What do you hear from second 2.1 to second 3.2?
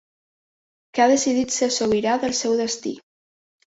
del seu destí.